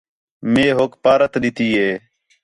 [0.51, 1.89] مئے ہوک پارت ݙِتی ہِے